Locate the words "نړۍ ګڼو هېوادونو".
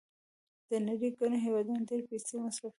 0.87-1.85